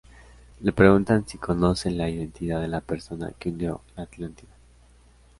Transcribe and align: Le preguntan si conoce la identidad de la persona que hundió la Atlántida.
Le 0.63 0.71
preguntan 0.71 1.27
si 1.27 1.37
conoce 1.37 1.91
la 1.91 2.09
identidad 2.09 2.59
de 2.59 2.67
la 2.67 2.81
persona 2.81 3.33
que 3.37 3.49
hundió 3.49 3.81
la 3.95 4.01
Atlántida. 4.01 4.49